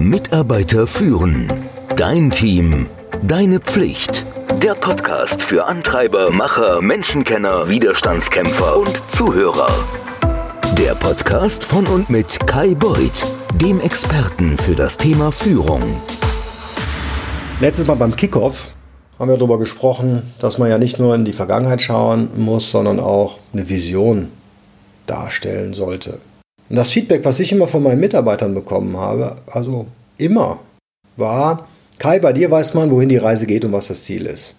Mitarbeiter 0.00 0.86
führen. 0.86 1.46
Dein 1.94 2.30
Team. 2.30 2.88
Deine 3.22 3.60
Pflicht. 3.60 4.24
Der 4.62 4.74
Podcast 4.74 5.42
für 5.42 5.66
Antreiber, 5.66 6.30
Macher, 6.30 6.80
Menschenkenner, 6.80 7.68
Widerstandskämpfer 7.68 8.78
und 8.78 9.02
Zuhörer. 9.08 9.68
Der 10.78 10.94
Podcast 10.94 11.62
von 11.62 11.86
und 11.86 12.08
mit 12.08 12.38
Kai 12.46 12.74
Beuth, 12.74 13.26
dem 13.56 13.78
Experten 13.78 14.56
für 14.56 14.74
das 14.74 14.96
Thema 14.96 15.30
Führung. 15.30 15.82
Letztes 17.60 17.86
Mal 17.86 17.96
beim 17.96 18.16
Kickoff 18.16 18.68
haben 19.18 19.28
wir 19.28 19.36
darüber 19.36 19.58
gesprochen, 19.58 20.32
dass 20.38 20.56
man 20.56 20.70
ja 20.70 20.78
nicht 20.78 20.98
nur 20.98 21.14
in 21.14 21.26
die 21.26 21.34
Vergangenheit 21.34 21.82
schauen 21.82 22.30
muss, 22.36 22.70
sondern 22.70 23.00
auch 23.00 23.36
eine 23.52 23.68
Vision 23.68 24.30
darstellen 25.06 25.74
sollte. 25.74 26.20
Und 26.70 26.76
das 26.76 26.90
Feedback, 26.90 27.24
was 27.24 27.40
ich 27.40 27.50
immer 27.50 27.66
von 27.66 27.82
meinen 27.82 28.00
Mitarbeitern 28.00 28.54
bekommen 28.54 28.96
habe, 28.96 29.36
also 29.48 29.88
immer, 30.18 30.60
war, 31.16 31.68
Kai, 31.98 32.20
bei 32.20 32.32
dir 32.32 32.50
weiß 32.50 32.74
man, 32.74 32.90
wohin 32.90 33.08
die 33.08 33.16
Reise 33.16 33.46
geht 33.46 33.64
und 33.64 33.72
was 33.72 33.88
das 33.88 34.04
Ziel 34.04 34.24
ist. 34.24 34.54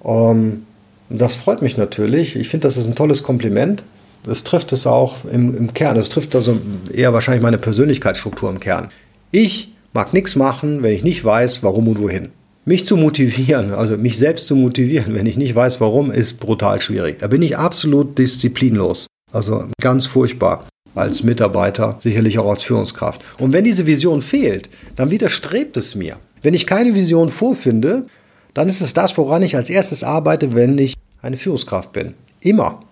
Um, 0.00 0.30
ähm, 0.30 0.66
das 1.10 1.34
freut 1.34 1.60
mich 1.60 1.76
natürlich. 1.76 2.36
Ich 2.36 2.48
finde, 2.48 2.66
das 2.66 2.76
ist 2.76 2.86
ein 2.86 2.94
tolles 2.94 3.22
Kompliment. 3.22 3.84
Es 4.26 4.42
trifft 4.44 4.72
es 4.72 4.86
auch 4.86 5.24
im, 5.30 5.54
im 5.56 5.74
Kern. 5.74 5.98
Es 5.98 6.08
trifft 6.08 6.34
also 6.34 6.58
eher 6.92 7.12
wahrscheinlich 7.12 7.42
meine 7.42 7.58
Persönlichkeitsstruktur 7.58 8.48
im 8.48 8.60
Kern. 8.60 8.88
Ich 9.30 9.72
mag 9.92 10.14
nichts 10.14 10.36
machen, 10.36 10.82
wenn 10.82 10.94
ich 10.94 11.04
nicht 11.04 11.22
weiß, 11.22 11.62
warum 11.62 11.88
und 11.88 12.00
wohin. 12.00 12.30
Mich 12.64 12.86
zu 12.86 12.96
motivieren, 12.96 13.72
also 13.72 13.98
mich 13.98 14.16
selbst 14.16 14.46
zu 14.46 14.56
motivieren, 14.56 15.14
wenn 15.14 15.26
ich 15.26 15.36
nicht 15.36 15.54
weiß, 15.54 15.80
warum, 15.82 16.10
ist 16.10 16.40
brutal 16.40 16.80
schwierig. 16.80 17.18
Da 17.18 17.26
bin 17.26 17.42
ich 17.42 17.58
absolut 17.58 18.16
disziplinlos. 18.16 19.06
Also 19.30 19.64
ganz 19.80 20.06
furchtbar 20.06 20.64
als 20.94 21.22
Mitarbeiter, 21.22 21.98
sicherlich 22.02 22.38
auch 22.38 22.50
als 22.50 22.62
Führungskraft. 22.62 23.22
Und 23.38 23.52
wenn 23.52 23.64
diese 23.64 23.86
Vision 23.86 24.22
fehlt, 24.22 24.68
dann 24.96 25.10
widerstrebt 25.10 25.76
es 25.76 25.94
mir. 25.94 26.16
Wenn 26.42 26.54
ich 26.54 26.66
keine 26.66 26.94
Vision 26.94 27.30
vorfinde, 27.30 28.06
dann 28.52 28.68
ist 28.68 28.80
es 28.80 28.94
das, 28.94 29.16
woran 29.18 29.42
ich 29.42 29.56
als 29.56 29.70
erstes 29.70 30.04
arbeite, 30.04 30.54
wenn 30.54 30.78
ich 30.78 30.94
eine 31.22 31.36
Führungskraft 31.36 31.92
bin. 31.92 32.14
Immer. 32.40 32.82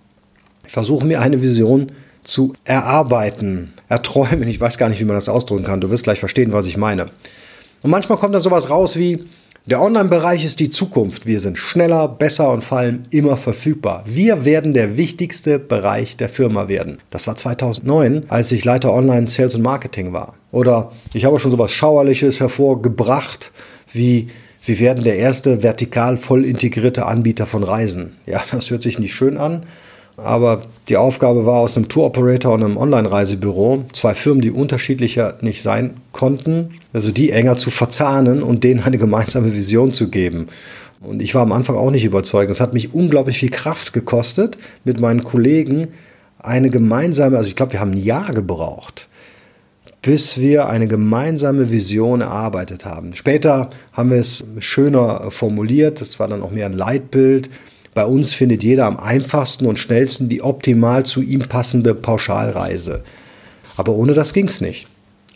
Ich 0.66 0.72
versuche 0.72 1.04
mir 1.04 1.20
eine 1.20 1.42
Vision 1.42 1.92
zu 2.24 2.54
erarbeiten, 2.64 3.72
erträumen. 3.88 4.48
Ich 4.48 4.60
weiß 4.60 4.78
gar 4.78 4.88
nicht, 4.88 5.00
wie 5.00 5.04
man 5.04 5.16
das 5.16 5.28
ausdrücken 5.28 5.64
kann. 5.64 5.80
Du 5.80 5.90
wirst 5.90 6.04
gleich 6.04 6.20
verstehen, 6.20 6.52
was 6.52 6.66
ich 6.66 6.76
meine. 6.76 7.10
Und 7.82 7.90
manchmal 7.90 8.18
kommt 8.18 8.34
dann 8.34 8.42
sowas 8.42 8.70
raus 8.70 8.96
wie, 8.96 9.24
der 9.66 9.80
Online-Bereich 9.80 10.44
ist 10.44 10.58
die 10.58 10.70
Zukunft. 10.70 11.24
Wir 11.24 11.38
sind 11.38 11.56
schneller, 11.56 12.08
besser 12.08 12.50
und 12.50 12.64
vor 12.64 12.78
allem 12.78 13.04
immer 13.10 13.36
verfügbar. 13.36 14.02
Wir 14.06 14.44
werden 14.44 14.74
der 14.74 14.96
wichtigste 14.96 15.60
Bereich 15.60 16.16
der 16.16 16.28
Firma 16.28 16.66
werden. 16.66 16.98
Das 17.10 17.28
war 17.28 17.36
2009, 17.36 18.24
als 18.28 18.50
ich 18.50 18.64
Leiter 18.64 18.92
Online 18.92 19.28
Sales 19.28 19.54
und 19.54 19.62
Marketing 19.62 20.12
war. 20.12 20.34
Oder 20.50 20.90
ich 21.14 21.24
habe 21.24 21.38
schon 21.38 21.52
sowas 21.52 21.70
Schauerliches 21.70 22.40
hervorgebracht, 22.40 23.52
wie 23.92 24.28
wir 24.64 24.78
werden 24.78 25.04
der 25.04 25.16
erste 25.16 25.62
vertikal 25.62 26.16
voll 26.16 26.44
integrierte 26.44 27.06
Anbieter 27.06 27.46
von 27.46 27.62
Reisen. 27.62 28.16
Ja, 28.26 28.42
das 28.50 28.70
hört 28.70 28.82
sich 28.82 28.98
nicht 28.98 29.14
schön 29.14 29.36
an, 29.36 29.64
aber 30.16 30.62
die 30.88 30.96
Aufgabe 30.96 31.46
war 31.46 31.56
aus 31.60 31.76
einem 31.76 31.88
Tour 31.88 32.06
Operator 32.06 32.52
und 32.54 32.62
einem 32.62 32.76
Online-Reisebüro, 32.76 33.84
zwei 33.92 34.14
Firmen, 34.14 34.42
die 34.42 34.50
unterschiedlicher 34.50 35.38
nicht 35.40 35.62
sein 35.62 35.96
konnten, 36.12 36.72
also 36.92 37.12
die 37.12 37.30
enger 37.30 37.56
zu 37.56 37.70
verzahnen 37.70 38.42
und 38.42 38.64
denen 38.64 38.82
eine 38.82 38.98
gemeinsame 38.98 39.54
Vision 39.54 39.92
zu 39.92 40.10
geben. 40.10 40.48
Und 41.00 41.22
ich 41.22 41.34
war 41.34 41.42
am 41.42 41.52
Anfang 41.52 41.76
auch 41.76 41.90
nicht 41.90 42.04
überzeugt. 42.04 42.50
Es 42.50 42.60
hat 42.60 42.74
mich 42.74 42.94
unglaublich 42.94 43.38
viel 43.38 43.50
Kraft 43.50 43.92
gekostet, 43.92 44.56
mit 44.84 45.00
meinen 45.00 45.24
Kollegen 45.24 45.88
eine 46.38 46.70
gemeinsame, 46.70 47.36
also 47.36 47.48
ich 47.48 47.56
glaube, 47.56 47.72
wir 47.72 47.80
haben 47.80 47.92
ein 47.92 48.02
Jahr 48.02 48.32
gebraucht, 48.32 49.08
bis 50.02 50.38
wir 50.38 50.68
eine 50.68 50.88
gemeinsame 50.88 51.70
Vision 51.70 52.20
erarbeitet 52.20 52.84
haben. 52.84 53.14
Später 53.14 53.70
haben 53.92 54.10
wir 54.10 54.18
es 54.18 54.44
schöner 54.58 55.30
formuliert, 55.30 56.00
das 56.00 56.18
war 56.18 56.28
dann 56.28 56.42
auch 56.42 56.50
mehr 56.50 56.66
ein 56.66 56.72
Leitbild 56.72 57.48
bei 57.94 58.04
uns 58.06 58.32
findet 58.32 58.62
jeder 58.62 58.86
am 58.86 58.98
einfachsten 58.98 59.66
und 59.66 59.78
schnellsten 59.78 60.28
die 60.28 60.42
optimal 60.42 61.04
zu 61.04 61.20
ihm 61.20 61.40
passende 61.48 61.94
Pauschalreise. 61.94 63.02
Aber 63.76 63.92
ohne 63.92 64.14
das 64.14 64.32
ging 64.32 64.48
es 64.48 64.60
nicht. 64.60 64.88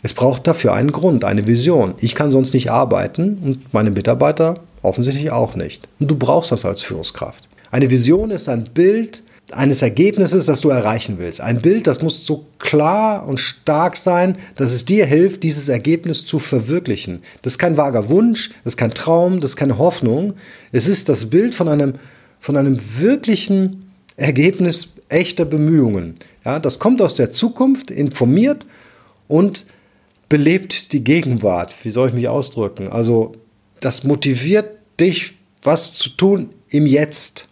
Es 0.03 0.13
braucht 0.13 0.47
dafür 0.47 0.73
einen 0.73 0.91
Grund, 0.91 1.23
eine 1.23 1.47
Vision. 1.47 1.95
Ich 1.99 2.15
kann 2.15 2.31
sonst 2.31 2.53
nicht 2.53 2.71
arbeiten 2.71 3.37
und 3.43 3.73
meine 3.73 3.91
Mitarbeiter 3.91 4.59
offensichtlich 4.81 5.31
auch 5.31 5.55
nicht. 5.55 5.87
Und 5.99 6.09
du 6.09 6.15
brauchst 6.15 6.51
das 6.51 6.65
als 6.65 6.81
Führungskraft. 6.81 7.47
Eine 7.71 7.89
Vision 7.89 8.31
ist 8.31 8.47
ein 8.47 8.69
Bild 8.73 9.23
eines 9.51 9.81
Ergebnisses, 9.81 10.45
das 10.45 10.61
du 10.61 10.69
erreichen 10.69 11.17
willst. 11.19 11.41
Ein 11.41 11.61
Bild, 11.61 11.87
das 11.87 12.01
muss 12.01 12.25
so 12.25 12.45
klar 12.59 13.27
und 13.27 13.39
stark 13.39 13.97
sein, 13.97 14.37
dass 14.55 14.71
es 14.71 14.85
dir 14.85 15.05
hilft, 15.05 15.43
dieses 15.43 15.69
Ergebnis 15.69 16.25
zu 16.25 16.39
verwirklichen. 16.39 17.21
Das 17.41 17.53
ist 17.53 17.59
kein 17.59 17.77
vager 17.77 18.09
Wunsch, 18.09 18.49
das 18.63 18.73
ist 18.73 18.77
kein 18.77 18.93
Traum, 18.93 19.39
das 19.39 19.51
ist 19.51 19.57
keine 19.57 19.77
Hoffnung. 19.77 20.33
Es 20.71 20.87
ist 20.87 21.07
das 21.07 21.27
Bild 21.27 21.55
von 21.55 21.69
einem 21.69 21.93
von 22.39 22.57
einem 22.57 22.79
wirklichen 22.97 23.91
Ergebnis 24.15 24.89
echter 25.09 25.45
Bemühungen. 25.45 26.15
Ja, 26.43 26.59
das 26.59 26.79
kommt 26.79 27.01
aus 27.01 27.15
der 27.15 27.31
Zukunft, 27.31 27.91
informiert 27.91 28.65
und 29.27 29.65
belebt 30.29 30.93
die 30.93 31.03
Gegenwart. 31.03 31.73
Wie 31.83 31.89
soll 31.89 32.09
ich 32.09 32.13
mich 32.13 32.27
ausdrücken? 32.27 32.89
Also 32.89 33.35
das 33.79 34.03
motiviert 34.03 34.69
dich, 34.99 35.33
was 35.61 35.93
zu 35.93 36.09
tun 36.09 36.49
im 36.69 36.85
Jetzt. 36.85 37.47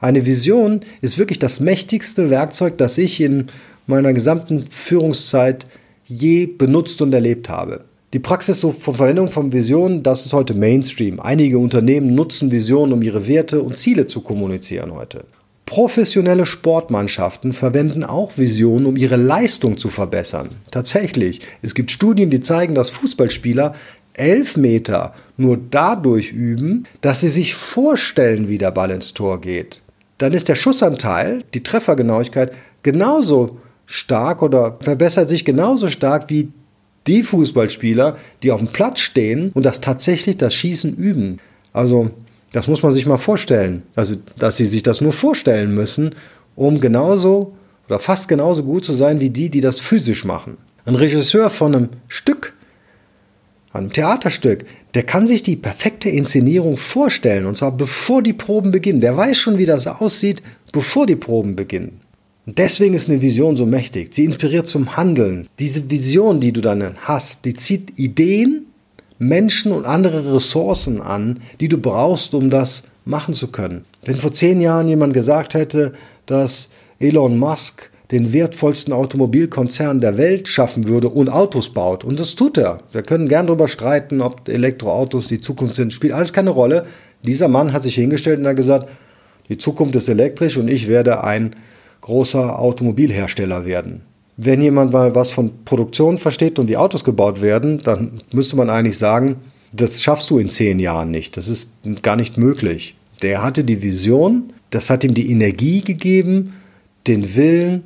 Eine 0.00 0.26
Vision 0.26 0.80
ist 1.00 1.18
wirklich 1.18 1.38
das 1.38 1.60
mächtigste 1.60 2.30
Werkzeug, 2.30 2.78
das 2.78 2.98
ich 2.98 3.20
in 3.20 3.46
meiner 3.86 4.12
gesamten 4.12 4.66
Führungszeit 4.66 5.66
je 6.06 6.46
benutzt 6.46 7.02
und 7.02 7.12
erlebt 7.12 7.48
habe. 7.48 7.84
Die 8.12 8.18
Praxis 8.18 8.60
von 8.62 8.74
Verwendung 8.74 9.28
von 9.28 9.52
Visionen, 9.52 10.02
das 10.02 10.26
ist 10.26 10.32
heute 10.32 10.52
Mainstream. 10.52 11.20
Einige 11.20 11.60
Unternehmen 11.60 12.16
nutzen 12.16 12.50
Visionen, 12.50 12.92
um 12.92 13.02
ihre 13.02 13.28
Werte 13.28 13.62
und 13.62 13.78
Ziele 13.78 14.08
zu 14.08 14.20
kommunizieren 14.20 14.92
heute. 14.92 15.26
Professionelle 15.64 16.44
Sportmannschaften 16.44 17.52
verwenden 17.52 18.02
auch 18.02 18.36
Visionen, 18.36 18.86
um 18.86 18.96
ihre 18.96 19.14
Leistung 19.14 19.78
zu 19.78 19.88
verbessern. 19.90 20.48
Tatsächlich, 20.72 21.42
es 21.62 21.76
gibt 21.76 21.92
Studien, 21.92 22.30
die 22.30 22.40
zeigen, 22.40 22.74
dass 22.74 22.90
Fußballspieler 22.90 23.76
elf 24.14 24.56
Meter 24.56 25.14
nur 25.36 25.56
dadurch 25.70 26.32
üben, 26.32 26.88
dass 27.02 27.20
sie 27.20 27.28
sich 27.28 27.54
vorstellen, 27.54 28.48
wie 28.48 28.58
der 28.58 28.72
Ball 28.72 28.90
ins 28.90 29.14
Tor 29.14 29.40
geht. 29.40 29.82
Dann 30.18 30.32
ist 30.32 30.48
der 30.48 30.56
Schussanteil, 30.56 31.44
die 31.54 31.62
Treffergenauigkeit, 31.62 32.52
genauso 32.82 33.58
stark 33.86 34.42
oder 34.42 34.78
verbessert 34.80 35.28
sich 35.28 35.44
genauso 35.44 35.86
stark 35.86 36.28
wie 36.28 36.48
die 37.06 37.22
Fußballspieler, 37.22 38.16
die 38.42 38.50
auf 38.50 38.60
dem 38.60 38.68
Platz 38.68 39.00
stehen 39.00 39.50
und 39.54 39.64
das 39.64 39.80
tatsächlich 39.80 40.36
das 40.36 40.54
Schießen 40.54 40.96
üben. 40.96 41.38
Also, 41.72 42.10
das 42.52 42.68
muss 42.68 42.82
man 42.82 42.92
sich 42.92 43.06
mal 43.06 43.16
vorstellen. 43.16 43.82
Also, 43.94 44.16
dass 44.38 44.56
sie 44.56 44.66
sich 44.66 44.82
das 44.82 45.00
nur 45.00 45.12
vorstellen 45.12 45.74
müssen, 45.74 46.14
um 46.56 46.80
genauso 46.80 47.54
oder 47.88 47.98
fast 47.98 48.28
genauso 48.28 48.62
gut 48.64 48.84
zu 48.84 48.92
sein 48.92 49.20
wie 49.20 49.30
die, 49.30 49.50
die 49.50 49.60
das 49.60 49.80
physisch 49.80 50.24
machen. 50.24 50.56
Ein 50.84 50.94
Regisseur 50.94 51.50
von 51.50 51.74
einem 51.74 51.88
Stück, 52.08 52.54
einem 53.72 53.92
Theaterstück, 53.92 54.64
der 54.94 55.02
kann 55.02 55.26
sich 55.26 55.42
die 55.42 55.56
perfekte 55.56 56.08
Inszenierung 56.08 56.76
vorstellen, 56.76 57.46
und 57.46 57.56
zwar 57.56 57.72
bevor 57.72 58.22
die 58.22 58.32
Proben 58.32 58.70
beginnen. 58.70 59.00
Der 59.00 59.16
weiß 59.16 59.38
schon, 59.38 59.58
wie 59.58 59.66
das 59.66 59.86
aussieht, 59.86 60.42
bevor 60.72 61.06
die 61.06 61.16
Proben 61.16 61.56
beginnen. 61.56 62.00
Und 62.50 62.58
deswegen 62.58 62.94
ist 62.94 63.08
eine 63.08 63.22
Vision 63.22 63.54
so 63.54 63.64
mächtig. 63.64 64.12
Sie 64.12 64.24
inspiriert 64.24 64.66
zum 64.66 64.96
Handeln. 64.96 65.46
Diese 65.60 65.88
Vision, 65.88 66.40
die 66.40 66.52
du 66.52 66.60
dann 66.60 66.96
hast, 67.02 67.44
die 67.44 67.54
zieht 67.54 67.96
Ideen, 67.96 68.66
Menschen 69.20 69.70
und 69.70 69.84
andere 69.84 70.34
Ressourcen 70.34 71.00
an, 71.00 71.38
die 71.60 71.68
du 71.68 71.78
brauchst, 71.78 72.34
um 72.34 72.50
das 72.50 72.82
machen 73.04 73.34
zu 73.34 73.52
können. 73.52 73.84
Wenn 74.04 74.16
vor 74.16 74.32
zehn 74.32 74.60
Jahren 74.60 74.88
jemand 74.88 75.14
gesagt 75.14 75.54
hätte, 75.54 75.92
dass 76.26 76.70
Elon 76.98 77.38
Musk 77.38 77.88
den 78.10 78.32
wertvollsten 78.32 78.92
Automobilkonzern 78.92 80.00
der 80.00 80.18
Welt 80.18 80.48
schaffen 80.48 80.88
würde 80.88 81.08
und 81.08 81.28
Autos 81.28 81.72
baut. 81.72 82.02
Und 82.02 82.18
das 82.18 82.34
tut 82.34 82.58
er. 82.58 82.80
Wir 82.90 83.02
können 83.02 83.28
gern 83.28 83.46
darüber 83.46 83.68
streiten, 83.68 84.20
ob 84.20 84.48
Elektroautos 84.48 85.28
die 85.28 85.40
Zukunft 85.40 85.76
sind. 85.76 85.92
Spielt 85.92 86.14
alles 86.14 86.32
keine 86.32 86.50
Rolle. 86.50 86.84
Dieser 87.22 87.46
Mann 87.46 87.72
hat 87.72 87.84
sich 87.84 87.94
hingestellt 87.94 88.40
und 88.40 88.48
hat 88.48 88.56
gesagt, 88.56 88.88
die 89.48 89.56
Zukunft 89.56 89.94
ist 89.94 90.08
elektrisch 90.08 90.56
und 90.56 90.66
ich 90.66 90.88
werde 90.88 91.22
ein 91.22 91.54
großer 92.00 92.58
Automobilhersteller 92.58 93.64
werden. 93.64 94.02
Wenn 94.36 94.62
jemand 94.62 94.92
mal 94.92 95.14
was 95.14 95.30
von 95.30 95.64
Produktion 95.64 96.16
versteht 96.18 96.58
und 96.58 96.68
wie 96.68 96.76
Autos 96.76 97.04
gebaut 97.04 97.42
werden, 97.42 97.82
dann 97.82 98.22
müsste 98.32 98.56
man 98.56 98.70
eigentlich 98.70 98.96
sagen, 98.96 99.36
das 99.72 100.02
schaffst 100.02 100.30
du 100.30 100.38
in 100.38 100.48
zehn 100.48 100.78
Jahren 100.78 101.10
nicht. 101.10 101.36
Das 101.36 101.48
ist 101.48 101.72
gar 102.02 102.16
nicht 102.16 102.38
möglich. 102.38 102.96
Der 103.22 103.42
hatte 103.42 103.64
die 103.64 103.82
Vision, 103.82 104.52
das 104.70 104.88
hat 104.88 105.04
ihm 105.04 105.14
die 105.14 105.30
Energie 105.30 105.82
gegeben, 105.82 106.54
den 107.06 107.34
Willen, 107.36 107.84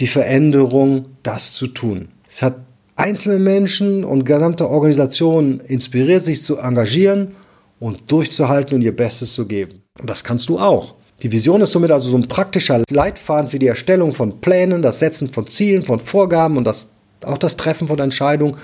die 0.00 0.06
Veränderung, 0.06 1.06
das 1.22 1.52
zu 1.54 1.66
tun. 1.66 2.08
Es 2.28 2.42
hat 2.42 2.56
einzelne 2.96 3.38
Menschen 3.38 4.04
und 4.04 4.24
gesamte 4.24 4.68
Organisationen 4.68 5.60
inspiriert, 5.60 6.24
sich 6.24 6.42
zu 6.42 6.56
engagieren 6.58 7.28
und 7.78 8.10
durchzuhalten 8.10 8.74
und 8.74 8.82
ihr 8.82 8.94
Bestes 8.94 9.34
zu 9.34 9.46
geben. 9.46 9.82
Und 10.00 10.10
das 10.10 10.24
kannst 10.24 10.48
du 10.48 10.58
auch. 10.58 10.94
Die 11.22 11.32
Vision 11.32 11.60
ist 11.60 11.72
somit 11.72 11.90
also 11.90 12.10
so 12.10 12.16
ein 12.16 12.28
praktischer 12.28 12.82
Leitfaden 12.88 13.50
für 13.50 13.58
die 13.58 13.66
Erstellung 13.66 14.12
von 14.12 14.40
Plänen, 14.40 14.82
das 14.82 15.00
Setzen 15.00 15.32
von 15.32 15.46
Zielen, 15.48 15.84
von 15.84 15.98
Vorgaben 15.98 16.56
und 16.56 16.64
das, 16.64 16.88
auch 17.24 17.38
das 17.38 17.56
Treffen 17.56 17.88
von 17.88 17.98
Entscheidungen 17.98 18.56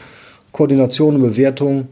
Koordination 0.52 1.16
und 1.16 1.22
Bewertung 1.22 1.88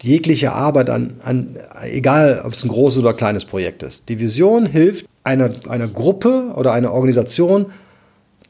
jegliche 0.00 0.52
Arbeit 0.52 0.88
an, 0.88 1.14
an, 1.24 1.56
egal 1.90 2.42
ob 2.44 2.52
es 2.52 2.62
ein 2.64 2.68
großes 2.68 3.00
oder 3.00 3.12
kleines 3.12 3.44
Projekt 3.44 3.82
ist. 3.82 4.08
Die 4.08 4.20
Vision 4.20 4.66
hilft 4.66 5.06
einer, 5.24 5.52
einer 5.68 5.88
Gruppe 5.88 6.52
oder 6.54 6.72
einer 6.72 6.92
Organisation 6.92 7.66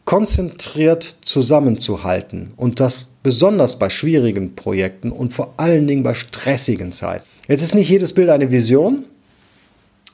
konzentriert 0.04 1.16
zusammenzuhalten 1.22 2.52
und 2.56 2.78
das 2.78 3.08
besonders 3.22 3.78
bei 3.78 3.88
schwierigen 3.88 4.54
Projekten 4.54 5.10
und 5.10 5.32
vor 5.32 5.54
allen 5.56 5.86
Dingen 5.86 6.02
bei 6.02 6.14
stressigen 6.14 6.92
Zeiten. 6.92 7.24
Jetzt 7.48 7.62
ist 7.62 7.74
nicht 7.74 7.88
jedes 7.88 8.12
Bild 8.12 8.28
eine 8.28 8.50
Vision, 8.50 9.06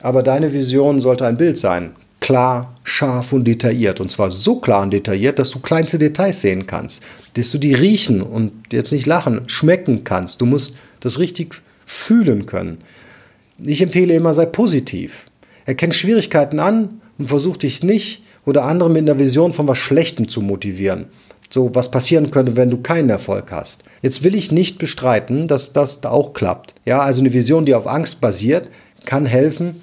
aber 0.02 0.22
deine 0.22 0.52
Vision 0.52 1.00
sollte 1.00 1.26
ein 1.26 1.36
Bild 1.36 1.58
sein. 1.58 1.92
Klar, 2.20 2.74
scharf 2.84 3.32
und 3.32 3.44
detailliert. 3.44 4.00
Und 4.00 4.10
zwar 4.10 4.30
so 4.30 4.56
klar 4.56 4.82
und 4.82 4.90
detailliert, 4.90 5.38
dass 5.38 5.50
du 5.50 5.58
kleinste 5.58 5.98
Details 5.98 6.40
sehen 6.42 6.66
kannst. 6.66 7.02
Dass 7.34 7.50
du 7.50 7.58
die 7.58 7.74
riechen 7.74 8.20
und 8.22 8.52
jetzt 8.72 8.92
nicht 8.92 9.06
lachen, 9.06 9.42
schmecken 9.46 10.04
kannst. 10.04 10.40
Du 10.40 10.46
musst 10.46 10.74
das 11.00 11.18
richtig 11.18 11.62
fühlen 11.86 12.46
können. 12.46 12.78
Ich 13.64 13.82
empfehle 13.82 14.14
immer, 14.14 14.34
sei 14.34 14.46
positiv. 14.46 15.26
Erkenn 15.64 15.92
Schwierigkeiten 15.92 16.60
an 16.60 17.00
und 17.18 17.28
versuch 17.28 17.56
dich 17.56 17.82
nicht 17.82 18.22
oder 18.44 18.64
andere 18.64 18.90
mit 18.90 19.08
einer 19.08 19.18
Vision 19.18 19.52
von 19.52 19.68
was 19.68 19.78
Schlechtem 19.78 20.28
zu 20.28 20.40
motivieren. 20.40 21.06
So, 21.50 21.74
was 21.74 21.90
passieren 21.90 22.30
könnte, 22.30 22.56
wenn 22.56 22.70
du 22.70 22.78
keinen 22.78 23.10
Erfolg 23.10 23.50
hast. 23.50 23.82
Jetzt 24.02 24.22
will 24.22 24.34
ich 24.34 24.52
nicht 24.52 24.78
bestreiten, 24.78 25.48
dass 25.48 25.72
das 25.72 26.02
auch 26.04 26.32
klappt. 26.32 26.74
Ja, 26.84 27.00
also 27.00 27.20
eine 27.20 27.32
Vision, 27.32 27.66
die 27.66 27.74
auf 27.74 27.88
Angst 27.88 28.20
basiert, 28.20 28.70
kann 29.04 29.26
helfen, 29.26 29.80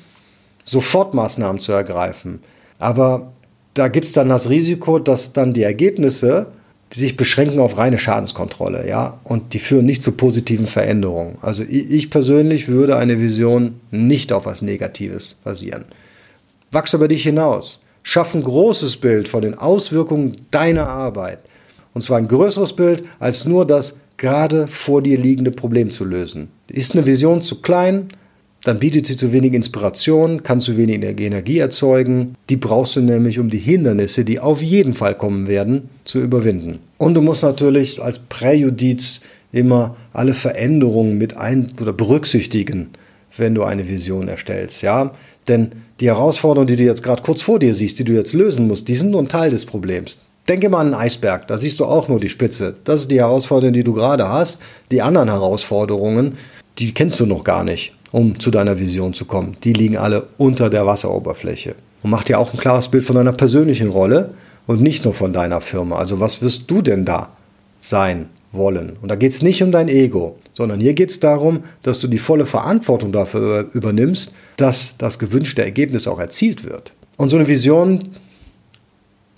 Sofortmaßnahmen 0.67 1.59
zu 1.59 1.71
ergreifen. 1.71 2.39
Aber 2.77 3.31
da 3.73 3.87
gibt 3.87 4.05
es 4.05 4.13
dann 4.13 4.29
das 4.29 4.49
Risiko, 4.49 4.99
dass 4.99 5.33
dann 5.33 5.53
die 5.53 5.63
Ergebnisse 5.63 6.47
die 6.93 6.99
sich 6.99 7.17
beschränken 7.17 7.59
auf 7.59 7.77
reine 7.77 7.97
Schadenskontrolle, 7.97 8.87
ja, 8.87 9.19
und 9.23 9.53
die 9.53 9.59
führen 9.59 9.85
nicht 9.85 10.01
zu 10.01 10.13
positiven 10.13 10.67
Veränderungen. 10.67 11.37
Also 11.41 11.63
ich 11.63 12.09
persönlich 12.09 12.69
würde 12.69 12.95
eine 12.95 13.19
Vision 13.19 13.81
nicht 13.91 14.31
auf 14.31 14.45
was 14.45 14.61
Negatives 14.61 15.35
basieren. 15.43 15.85
Wachse 16.71 16.97
über 16.97 17.07
dich 17.07 17.23
hinaus. 17.23 17.81
Schaff 18.03 18.33
ein 18.33 18.43
großes 18.43 18.97
Bild 18.97 19.27
von 19.27 19.41
den 19.41 19.57
Auswirkungen 19.57 20.37
deiner 20.51 20.87
Arbeit. 20.87 21.39
Und 21.93 22.03
zwar 22.03 22.19
ein 22.19 22.29
größeres 22.29 22.73
Bild 22.73 23.03
als 23.19 23.43
nur 23.43 23.67
das 23.67 23.97
gerade 24.15 24.67
vor 24.67 25.01
dir 25.01 25.17
liegende 25.17 25.51
Problem 25.51 25.91
zu 25.91 26.05
lösen. 26.05 26.47
Ist 26.71 26.95
eine 26.95 27.05
Vision 27.05 27.41
zu 27.41 27.61
klein, 27.61 28.07
dann 28.63 28.79
bietet 28.79 29.05
sie 29.05 29.15
zu 29.15 29.31
wenig 29.31 29.53
Inspiration, 29.53 30.43
kann 30.43 30.61
zu 30.61 30.77
wenig 30.77 31.01
Energie 31.01 31.59
erzeugen. 31.59 32.35
Die 32.49 32.57
brauchst 32.57 32.95
du 32.95 33.01
nämlich, 33.01 33.39
um 33.39 33.49
die 33.49 33.59
Hindernisse, 33.59 34.25
die 34.25 34.39
auf 34.39 34.61
jeden 34.61 34.93
Fall 34.93 35.15
kommen 35.15 35.47
werden, 35.47 35.89
zu 36.05 36.19
überwinden. 36.19 36.79
Und 36.97 37.13
du 37.13 37.21
musst 37.21 37.43
natürlich 37.43 38.01
als 38.01 38.19
Präjudiz 38.19 39.21
immer 39.51 39.95
alle 40.11 40.33
Veränderungen 40.33 41.17
mit 41.17 41.37
ein 41.37 41.71
oder 41.79 41.93
berücksichtigen, 41.93 42.89
wenn 43.37 43.55
du 43.55 43.63
eine 43.63 43.87
Vision 43.87 44.27
erstellst, 44.27 44.81
ja? 44.81 45.13
Denn 45.47 45.71
die 45.99 46.07
Herausforderungen, 46.07 46.67
die 46.67 46.75
du 46.75 46.83
jetzt 46.83 47.03
gerade 47.03 47.23
kurz 47.23 47.41
vor 47.41 47.59
dir 47.59 47.73
siehst, 47.73 47.99
die 47.99 48.03
du 48.03 48.13
jetzt 48.13 48.33
lösen 48.33 48.67
musst, 48.67 48.87
die 48.87 48.95
sind 48.95 49.11
nur 49.11 49.21
ein 49.21 49.29
Teil 49.29 49.51
des 49.51 49.65
Problems. 49.65 50.17
Denke 50.49 50.69
mal 50.69 50.79
an 50.79 50.87
einen 50.87 51.01
Eisberg, 51.01 51.47
da 51.47 51.57
siehst 51.57 51.79
du 51.79 51.85
auch 51.85 52.07
nur 52.07 52.19
die 52.19 52.29
Spitze. 52.29 52.75
Das 52.83 53.01
ist 53.01 53.11
die 53.11 53.19
Herausforderung, 53.19 53.73
die 53.73 53.83
du 53.83 53.93
gerade 53.93 54.27
hast. 54.27 54.59
Die 54.91 55.01
anderen 55.01 55.29
Herausforderungen, 55.29 56.37
die 56.79 56.93
kennst 56.93 57.19
du 57.19 57.25
noch 57.25 57.43
gar 57.43 57.63
nicht 57.63 57.96
um 58.11 58.39
zu 58.39 58.51
deiner 58.51 58.79
Vision 58.79 59.13
zu 59.13 59.25
kommen. 59.25 59.57
Die 59.63 59.73
liegen 59.73 59.97
alle 59.97 60.27
unter 60.37 60.69
der 60.69 60.85
Wasseroberfläche. 60.85 61.75
Und 62.03 62.11
mach 62.11 62.23
dir 62.23 62.39
auch 62.39 62.53
ein 62.53 62.59
klares 62.59 62.87
Bild 62.87 63.03
von 63.03 63.15
deiner 63.15 63.33
persönlichen 63.33 63.89
Rolle 63.89 64.31
und 64.65 64.81
nicht 64.81 65.03
nur 65.03 65.13
von 65.13 65.33
deiner 65.33 65.61
Firma. 65.61 65.97
Also 65.97 66.19
was 66.19 66.41
wirst 66.41 66.69
du 66.69 66.81
denn 66.81 67.05
da 67.05 67.29
sein 67.79 68.29
wollen? 68.51 68.97
Und 69.01 69.09
da 69.09 69.15
geht 69.15 69.31
es 69.31 69.41
nicht 69.41 69.63
um 69.63 69.71
dein 69.71 69.89
Ego, 69.89 70.37
sondern 70.53 70.79
hier 70.79 70.93
geht 70.93 71.09
es 71.09 71.19
darum, 71.19 71.63
dass 71.83 71.99
du 71.99 72.07
die 72.07 72.17
volle 72.17 72.45
Verantwortung 72.45 73.11
dafür 73.11 73.69
übernimmst, 73.73 74.31
dass 74.57 74.95
das 74.97 75.19
gewünschte 75.19 75.63
Ergebnis 75.63 76.07
auch 76.07 76.19
erzielt 76.19 76.63
wird. 76.63 76.93
Und 77.17 77.29
so 77.29 77.37
eine 77.37 77.47
Vision, 77.47 78.09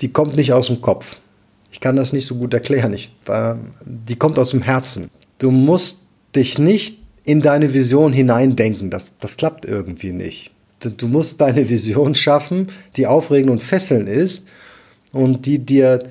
die 0.02 0.12
kommt 0.12 0.36
nicht 0.36 0.54
aus 0.54 0.68
dem 0.68 0.82
Kopf. 0.82 1.20
Ich 1.72 1.80
kann 1.80 1.96
das 1.96 2.14
nicht 2.14 2.26
so 2.26 2.36
gut 2.36 2.54
erklären. 2.54 2.94
Ich, 2.94 3.14
äh, 3.28 3.56
die 3.86 4.16
kommt 4.16 4.40
aus 4.40 4.52
dem 4.52 4.62
Herzen. 4.62 5.10
Du 5.38 5.52
musst 5.52 6.02
dich 6.36 6.58
nicht 6.58 6.98
in 7.30 7.42
deine 7.42 7.76
Vision 7.76 8.12
hineindenken. 8.12 8.90
Das, 8.90 9.12
das 9.20 9.38
klappt 9.38 9.64
irgendwie 9.64 10.14
nicht. 10.14 10.50
Du 10.80 11.08
musst 11.08 11.40
deine 11.40 11.70
Vision 11.70 12.16
schaffen, 12.16 12.72
die 12.96 13.06
aufregend 13.06 13.52
und 13.52 13.62
fesselnd 13.62 14.10
ist 14.10 14.48
und 15.12 15.46
die 15.46 15.60
dir, 15.60 16.02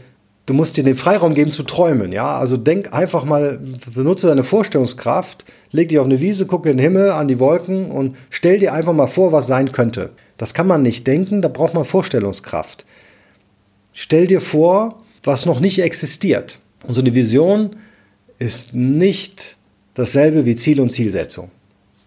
du 0.46 0.54
musst 0.54 0.76
dir 0.76 0.84
den 0.84 0.94
Freiraum 0.94 1.34
geben 1.34 1.50
zu 1.50 1.64
träumen. 1.64 2.12
Ja, 2.12 2.38
also 2.38 2.56
denk 2.56 2.94
einfach 2.94 3.24
mal, 3.24 3.58
benutze 3.92 4.28
deine 4.28 4.44
Vorstellungskraft, 4.44 5.44
leg 5.72 5.88
dich 5.88 5.98
auf 5.98 6.06
eine 6.06 6.20
Wiese, 6.20 6.46
gucke 6.46 6.70
in 6.70 6.76
den 6.76 6.84
Himmel, 6.84 7.10
an 7.10 7.26
die 7.26 7.40
Wolken 7.40 7.90
und 7.90 8.16
stell 8.30 8.60
dir 8.60 8.72
einfach 8.72 8.92
mal 8.92 9.08
vor, 9.08 9.32
was 9.32 9.48
sein 9.48 9.72
könnte. 9.72 10.10
Das 10.36 10.54
kann 10.54 10.68
man 10.68 10.82
nicht 10.82 11.04
denken, 11.08 11.42
da 11.42 11.48
braucht 11.48 11.74
man 11.74 11.84
Vorstellungskraft. 11.84 12.86
Stell 13.92 14.28
dir 14.28 14.40
vor, 14.40 15.02
was 15.24 15.46
noch 15.46 15.58
nicht 15.58 15.80
existiert. 15.80 16.60
Und 16.84 16.94
so 16.94 17.00
eine 17.00 17.16
Vision 17.16 17.74
ist 18.38 18.72
nicht 18.72 19.57
dasselbe 19.98 20.46
wie 20.46 20.54
Ziel 20.54 20.80
und 20.80 20.90
Zielsetzung. 20.90 21.50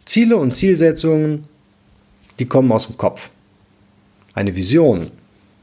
Ziele 0.05 0.37
und 0.37 0.55
Zielsetzungen, 0.55 1.43
die 2.39 2.45
kommen 2.45 2.71
aus 2.71 2.87
dem 2.87 2.95
Kopf. 2.95 3.29
Eine 4.33 4.55
Vision, 4.55 5.11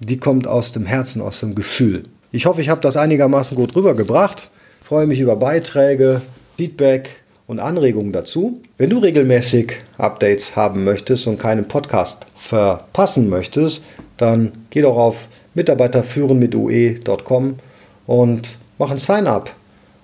die 0.00 0.18
kommt 0.18 0.46
aus 0.46 0.72
dem 0.72 0.84
Herzen, 0.84 1.22
aus 1.22 1.40
dem 1.40 1.54
Gefühl. 1.54 2.04
Ich 2.30 2.44
hoffe, 2.44 2.60
ich 2.60 2.68
habe 2.68 2.82
das 2.82 2.98
einigermaßen 2.98 3.56
gut 3.56 3.74
rübergebracht. 3.74 4.50
freue 4.82 5.06
mich 5.06 5.20
über 5.20 5.36
Beiträge, 5.36 6.20
Feedback 6.58 7.08
und 7.46 7.60
Anregungen 7.60 8.12
dazu. 8.12 8.60
Wenn 8.76 8.90
du 8.90 8.98
regelmäßig 8.98 9.72
Updates 9.96 10.54
haben 10.54 10.84
möchtest 10.84 11.26
und 11.26 11.38
keinen 11.38 11.66
Podcast 11.66 12.26
verpassen 12.36 13.30
möchtest, 13.30 13.84
dann 14.18 14.52
geh 14.68 14.82
doch 14.82 14.96
auf 14.96 15.28
mitarbeiterführen 15.54 16.38
mit 16.38 16.54
ue.com 16.54 17.56
und 18.06 18.58
mach 18.78 18.90
ein 18.90 18.98
Sign-up 18.98 19.54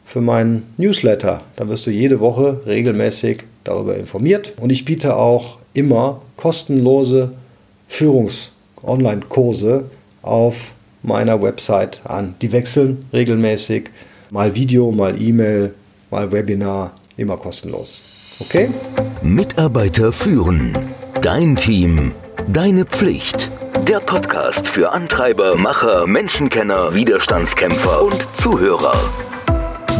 für 0.04 0.20
meinen 0.20 0.74
Newsletter. 0.76 1.42
Da 1.56 1.68
wirst 1.68 1.86
du 1.86 1.90
jede 1.90 2.20
Woche 2.20 2.60
regelmäßig 2.66 3.44
darüber 3.64 3.96
informiert. 3.96 4.52
Und 4.60 4.70
ich 4.70 4.84
biete 4.84 5.16
auch 5.16 5.58
immer 5.72 6.20
kostenlose 6.36 7.32
Führungs-Online-Kurse 7.88 9.84
auf 10.22 10.72
meiner 11.02 11.42
Website 11.42 12.00
an. 12.04 12.34
Die 12.40 12.52
wechseln 12.52 13.06
regelmäßig. 13.12 13.90
Mal 14.30 14.54
Video, 14.54 14.90
mal 14.90 15.20
E-Mail, 15.20 15.74
mal 16.10 16.32
Webinar, 16.32 16.92
immer 17.16 17.36
kostenlos. 17.36 18.38
Okay? 18.40 18.70
Mitarbeiter 19.22 20.12
führen. 20.12 20.76
Dein 21.22 21.56
Team. 21.56 22.12
Deine 22.48 22.84
Pflicht. 22.84 23.50
Der 23.86 24.00
Podcast 24.00 24.66
für 24.66 24.92
Antreiber, 24.92 25.56
Macher, 25.56 26.06
Menschenkenner, 26.06 26.94
Widerstandskämpfer 26.94 28.02
und 28.02 28.26
Zuhörer. 28.34 28.94